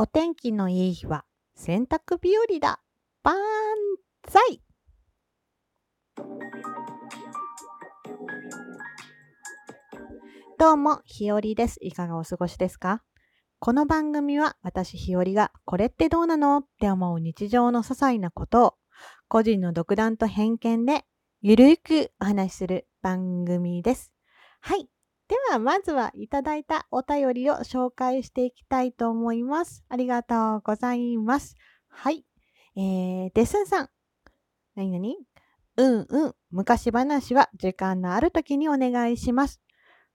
[0.00, 1.24] お天気のいい日は
[1.56, 2.80] 洗濯日和だ。
[3.24, 3.36] バーン
[4.30, 4.62] ザイ
[10.56, 11.78] どうも、ひよりです。
[11.80, 13.02] いかがお過ごしですか？
[13.58, 18.74] この番組は私ひよりがこれってどうなのって思う日常の些細なことを
[19.26, 21.06] 個人の独断と偏見で
[21.42, 24.12] ゆるくお話しする番組です。
[24.60, 24.88] はい。
[25.28, 29.84] では、まずはいただいたお便りを紹介していきたいと思います。
[29.88, 31.54] ありがとうございます。
[31.88, 32.24] はい。
[32.76, 33.90] えー、デッスンさん。
[34.74, 35.18] なになに
[35.76, 36.34] うんうん。
[36.50, 39.60] 昔話は時間のある時にお願いします。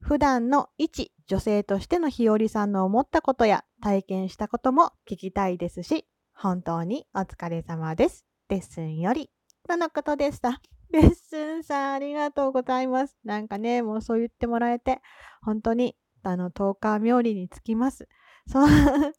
[0.00, 8.24] 普段の一女性としてのひよりさんの思ったことや体験したことも聞きたいですし、本当にお疲れ様です。
[8.48, 9.30] デッスンより。
[9.68, 10.60] とのことでした。
[10.92, 13.16] レッスンさん、ありがとうございます。
[13.24, 15.00] なんかね、もうそう言ってもらえて、
[15.42, 18.08] 本当に、あの、10日冥利につきます。
[18.46, 18.66] そう、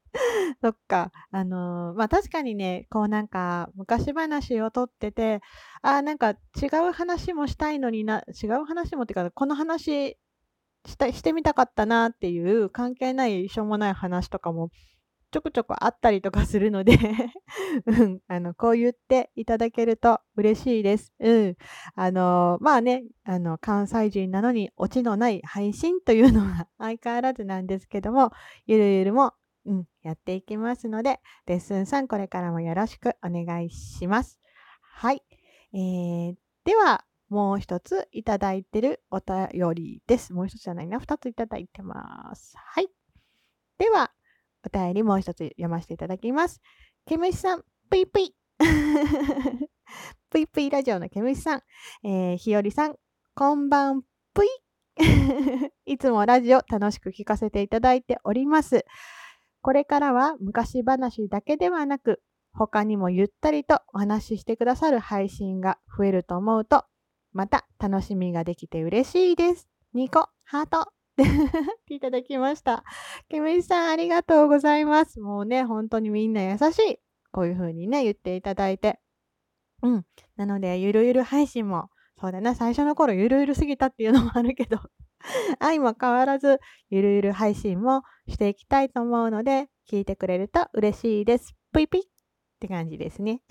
[0.61, 1.11] そっか。
[1.31, 5.41] あのーまあ確かにね、こうなんか、昔話をとってて、
[5.81, 10.17] あーなんか違う話もしたいのにな、違う話もっていうか、この話
[10.85, 14.69] したしてみたかったなっていう、関係ない、しょうもない話とかも、
[15.33, 16.93] ちょくちょくあったりとかするので
[17.87, 21.11] うん、あの、こう言っていただけると嬉しいです。
[21.19, 21.57] うん。
[21.95, 28.31] あの、まあね、あの、関西人なのにオチのない配信というのは相変わらずなんですけども、
[28.67, 29.33] ゆるゆるも、
[29.65, 34.39] うん、やっていきますので、レッスンさんこれからもよろしくお願いします。
[34.81, 35.23] はい。
[35.73, 40.31] えー、では、もう一ついただいてるお便りです。
[40.31, 40.99] もう一つじゃないな。
[40.99, 42.53] 二ついただいてます。
[42.55, 42.89] はい。
[43.79, 44.11] では、
[44.65, 46.61] お便りもう一つ読ませていただきます。
[47.05, 48.35] ケムシさん、ぷいぷい。
[50.29, 51.61] ぷいぷいラジオのケムシさん、
[52.03, 52.95] えー、ひよりさん、
[53.35, 54.47] こんばんぷい。
[55.85, 58.85] いつもラジオ楽しく聞かせていただいております。
[59.61, 62.21] これからは昔話だけではなく、
[62.53, 66.85] 他にもゆったりとお話ししてくださる配信が増えると思うと、
[67.31, 69.67] また楽しみができて嬉しいです。
[69.93, 71.02] ニコ、ハート。
[71.13, 71.15] っ
[71.85, 72.83] ていただきました。
[73.29, 75.19] ケムシさん、ありがとうございます。
[75.19, 76.99] もうね、本当にみんな優しい。
[77.31, 78.99] こういう風にね、言っていただいて。
[79.81, 80.05] うん。
[80.35, 84.79] なので、ゆるゆる配信も、そうだな、最初の頃ゆるゆるすぎたっていうのもあるけど、
[85.59, 86.59] 愛も変わらず、
[86.89, 91.55] ゆるゆる配信もしていきたいと思うので、聞いてくれると嬉しいです。
[91.71, 92.03] ぷいぷいっ
[92.59, 93.41] て感じですね。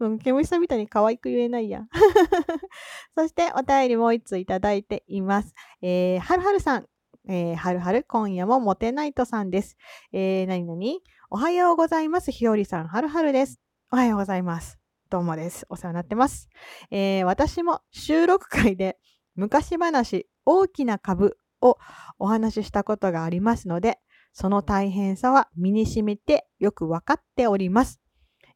[0.00, 1.86] うん、ケムシさんみたいに可愛く言えないや。
[3.16, 5.54] そして、お便りもう一ついただいています。
[5.82, 6.86] えー、はるはるさん。
[7.28, 9.76] えー、はるはる、今夜もモテナイトさんです。
[10.12, 12.32] えー、なになにおはようございます。
[12.32, 13.60] ひよりさん、はるはるです。
[13.92, 14.78] おはようございます。
[15.10, 15.66] どうもです。
[15.68, 16.48] お世話になってます。
[16.90, 18.98] えー、私も収録会で
[19.34, 21.76] 昔話、大きな株を
[22.18, 23.98] お話ししたことがありますので、
[24.32, 28.00] その大変さは身に染みてよくわかっております。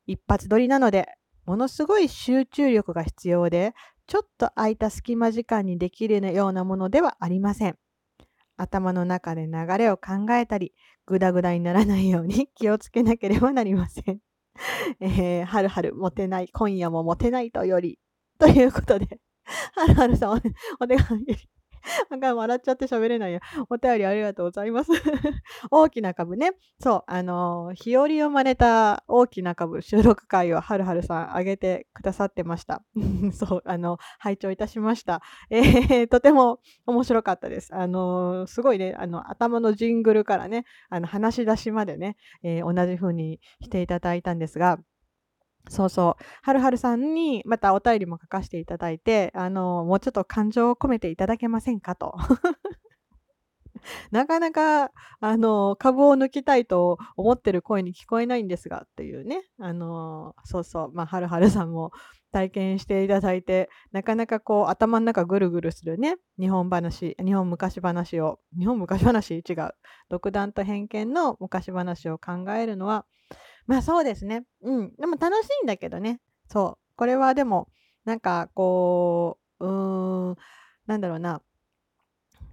[0.06, 1.08] 一発撮りなので、
[1.46, 3.74] ものすごい集中力が必要で、
[4.06, 7.78] ちょっと空いた隙間時間にできるようなものではありません。
[8.56, 10.72] 頭の中で流れを考えたり、
[11.06, 14.20] ぐだぐだにならないように 気をつけなければなりません。
[15.00, 17.98] えー、はるはる、モテない、今夜もモテないとより、
[18.38, 19.20] ということで、
[19.74, 20.34] はるはるさん、お
[20.80, 21.24] お手紙、
[22.10, 23.40] なんか笑っちゃって喋れないや。
[23.68, 24.90] お便りありがとうございます。
[25.70, 26.52] 大きな株ね。
[26.80, 32.82] そう、あの、日和を真似た大きな株収録会をはるはるさん上げてくださってました。
[33.32, 35.22] そう、あの、拝聴いたしました。
[35.50, 37.74] えー、とても面白かったです。
[37.74, 44.78] あの、すごいね、あの、頭のジングルからね、あの、話し出しまでね、えー、同じ風にしていただいたんですが、
[45.68, 46.24] そうそう。
[46.42, 52.14] はるはるさんにまたお便りも書かせていただいて、あの、もうちょっと感情を込めていただけませんかと。
[54.10, 59.42] なかなか、あの、株を抜きたいと思ってる声に聞こえないんですが、っていうね。
[59.58, 60.92] あの、そうそう。
[60.92, 61.92] まあ、はるはるさんも
[62.32, 69.42] 体験していただいて、なかなかこう、頭の中ぐるぐるするね、日本話、日本昔話を、日本昔話？
[69.48, 69.72] 違う。
[70.08, 73.06] 独断と偏見の昔話を考えるのは、
[73.66, 74.44] まあそうですね。
[74.62, 74.94] うん。
[74.96, 76.20] でも楽しいんだけどね。
[76.50, 76.84] そう。
[76.96, 77.68] これはでも、
[78.04, 80.36] なんかこう、うーん、
[80.86, 81.42] なんだろうな。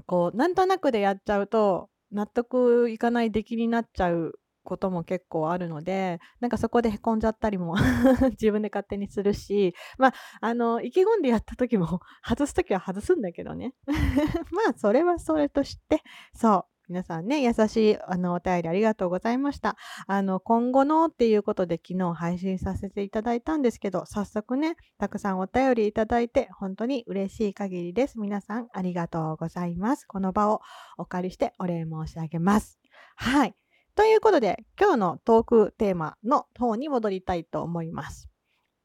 [0.06, 7.76] こう、なんとなくでやっちゃうと、納得いかない出来になっちゃうことも結構あるので、なんかそこでへこんじゃったりも
[8.32, 13.74] 自分で勝手にするし、まあ、あの、意気込んでやった時も 外す時は外すんだけどね。
[14.52, 16.02] まあ、それはそれとして、
[16.34, 16.66] そう。
[16.92, 19.78] 皆さんね、優しいあのお便りありがとうございました。
[20.08, 28.20] あの、今後のっていうことで昨日配信させていただいたんですけど、早速ね、たくさんお便りいただいて、本当に嬉しい限りです。
[28.20, 30.04] 皆さんありがとうございます。
[30.06, 30.60] この場を
[30.98, 32.78] お借りしてお礼申し上げます。
[33.16, 33.56] はい。
[33.96, 38.28] ということで、今日のトークテーマの方に戻りたいと思います。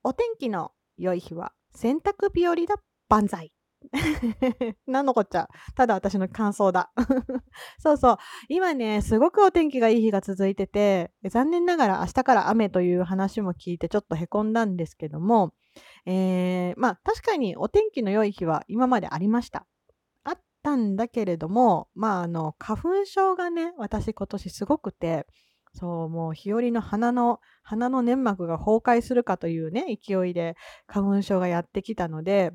[0.05, 2.77] お天気の良い日は洗濯日和だ
[3.09, 3.56] 万歳。
[4.87, 5.49] 何のこっちゃ。
[5.75, 6.91] ただ私の感想だ。
[7.79, 8.17] そうそう。
[8.49, 15.53] 今ね、すごくお天気がいい日が続いてて、残念ながら明日から雨という話も聞いてちょっとへこんだんですけども、
[16.05, 19.67] えー、まあ確かにお天気の良い日は今までありました。
[20.25, 25.27] あったんだけれども、まああの、花粉症がね、私今年すごくて、
[25.77, 30.57] そう、もう日和の鼻の、鼻の粘膜が崩壊するかというね、勢いで
[30.87, 32.53] 花粉症がやってきたので、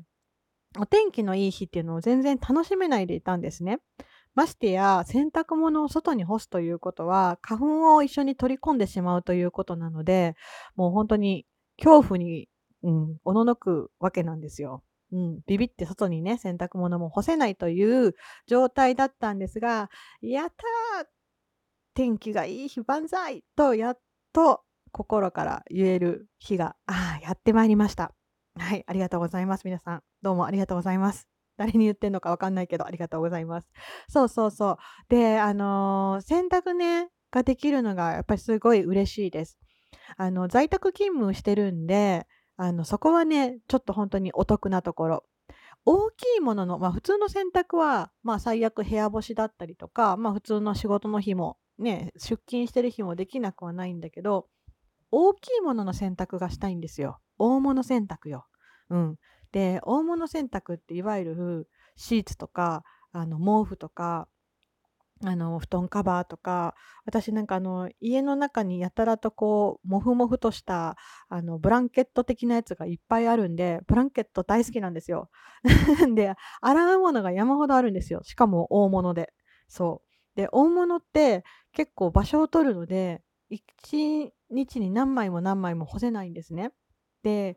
[0.78, 3.80] お天気のいい日っていうのを全然楽しめないでいたんですね。
[4.34, 10.36] ましてや洗濯物を外に干すということは花粉を一緒に取り込んでしまうということなので
[10.74, 11.46] もう本当に
[11.76, 12.48] 恐怖に、
[12.82, 14.82] うん、おののくわけなんですよ。
[15.12, 18.14] うん、ビビって外にね洗濯物も干せないという
[18.46, 19.90] 状態だったんですが
[20.22, 21.06] やったー
[21.94, 23.98] 天気がいい日万歳とやっ
[24.32, 28.14] と心から言える日があやってまいりました。
[28.58, 29.64] はい、ありがとうございます。
[29.64, 30.11] 皆さん。
[30.22, 31.28] どうもありがとうございます。
[31.56, 33.68] 誰に言ってんのかわかんないけど、ありがとうございます。
[34.08, 34.76] そうそうそう。
[35.08, 39.58] で、あのー、洗濯ね、ができるのがやっぱりすごい嬉しいです。
[40.16, 42.26] あの、在宅勤務してるんで、
[42.56, 45.24] あの、そこはね、ちょっと本当にお得なところ。
[45.84, 54.46] 大きいものの、まあ普通の洗濯は、まあ最悪部屋干しだったりとか、まあ普通の仕事の日もね、出勤してる日もできなくはないんだけど、
[55.10, 57.18] 大きいものの洗濯がしたいんですよ。
[57.38, 58.46] 大物洗濯よ。
[58.90, 59.16] うん。
[59.52, 64.28] で、大物洗濯っていわゆるシーツとか、あの毛布とか、
[65.24, 70.96] あの布団カバーとか私なんかあの家の中にやたらとこうモフモフとした
[71.28, 75.30] あのブランケット的なやつがいっぱいあるんでブランケット大好きなんですよ。
[76.14, 79.32] で洗うものが山ほどあるんですよしかも大物で。
[79.68, 80.02] そ
[80.34, 86.72] うで大物って結構場所を取るので1日に何枚も何枚も干せないんですね。
[87.22, 87.56] で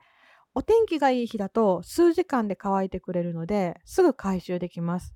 [0.56, 5.14] お天気がいい日だと数時間で乾いてくれるのですぐ回収できます。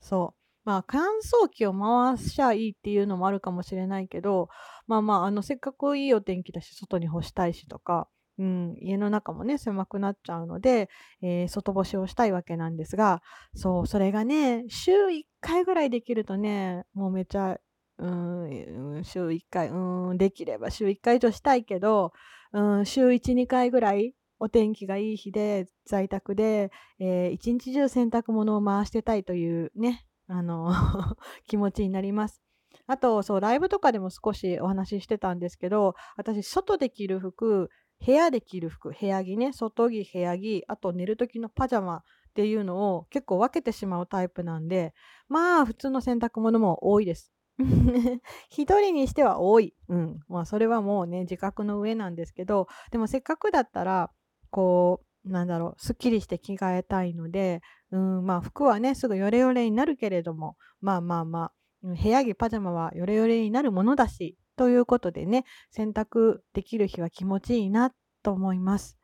[0.00, 0.40] そう。
[0.64, 4.48] まあ乾燥機を回しちゃいいっていうのもあるかもしれないけど
[4.86, 8.08] まあまああのせっかくいいお天気だし外に干したいしとか、
[8.38, 10.90] うん、家の中もね狭くなっちゃうので、
[11.22, 13.22] えー、外干しをしたいわけなんですが
[13.54, 17.58] そうそれがね週1回ぐらいできるとねもうめちゃ
[17.98, 22.12] うん、週1回、うん、できれば週1回以上したいけど、
[22.54, 30.72] うん、週1、2回ぐらいお天気がいい日で在宅で、えー、一日中洗濯物を回してたいというね、あの
[31.46, 32.42] 気持ちになります。
[32.86, 37.68] あと、そう、ライブとかでも少しお話ししてたんですけど、私、外で着る服、
[38.04, 42.02] 部屋で着る服、部屋着ね、外着、部屋着、あと寝る時のパジャマっ
[42.34, 44.94] ていうのを結構分けてしまうタイプなんで、
[45.28, 47.32] まあ、普通の洗濯物も多いです。
[48.48, 49.74] 一人にしては多い。
[49.88, 50.20] うん。
[50.28, 54.10] まあ、それはもうね、自覚の上なんですけど、でもせっかくだったら、
[54.50, 57.60] こうなんだろうすっきりして着替えたいので
[57.90, 61.52] うんまあ服はねすぐヨレヨレになるけれどもまあまあまあ
[61.82, 67.92] 部屋着パジャマはヨレヨレになるものだしということでね洗濯できる日は気持ちいいな
[68.22, 68.98] と思います。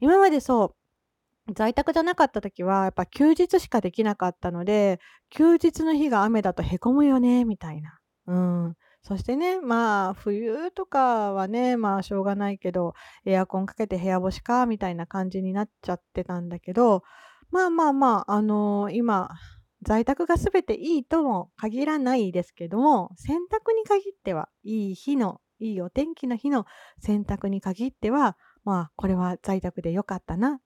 [0.00, 0.76] 今までそ
[1.48, 5.00] う在宅じゃなかった時はやっぱ休日しかできなかったので
[5.30, 7.98] 休日の日が雨だとへこむよねみたいな。
[8.26, 8.76] うん。
[9.02, 17.02] そしてね、まあ、冬とかはね、まあ、しょうがないけど、エアコンかけて部屋干しか、みたいな感じになっちゃってたんだけど、
[17.50, 19.30] まあまあまあ、あのー、今、
[19.82, 26.66] 在宅が全ていいとも限らないですけども、洗濯に限っては、いい日の、いいお天気の日の
[26.98, 30.60] 洗濯に限っては、まあ、これは在宅でよかったな、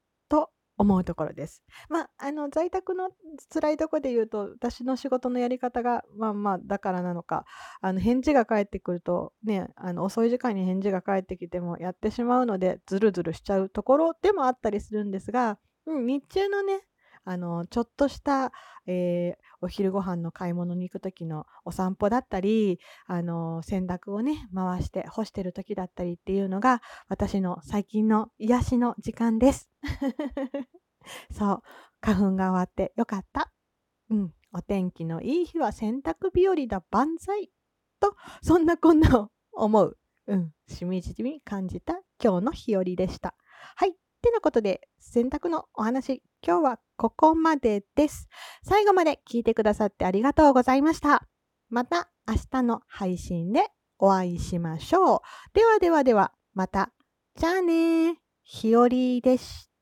[0.77, 1.63] 思うところです。
[1.89, 3.11] まあ、あの在宅の
[3.53, 7.45] 辛いとこで言うと私の仕事のやり方がまあまあだからなのか
[7.81, 16.81] あの返事が返ってくるとねあの遅い時間に返事が返ってきてもやってしまうのでズルズルしちゃうところでもあったりするんですが、うん、日中のね
[17.25, 18.53] あのちょっとした、
[18.87, 29.71] えー、お昼ご飯の買い物に行く時のお散歩だったりあの洗濯をね回して干してる時だったりっていうのが私の最近の癒しの時間です。
[31.33, 31.63] そう
[32.01, 33.51] 花粉が終わってよかった。
[34.11, 37.51] うん、お天気のいい日は洗濯日和だ万歳
[38.01, 43.35] とそんなこんなを思う、うん、しみじみ感じた今日の日和でした。
[43.77, 43.95] はい。
[44.25, 48.27] ってなことで選択のお話今日はここまでです。
[48.63, 51.29] 最後まで聞いてくださってありがとうございました。
[51.69, 53.67] また明日の配信で
[53.99, 55.21] お会いしましょう。
[55.53, 56.91] ではではでは、また。
[57.37, 59.74] じゃあねひよりでした。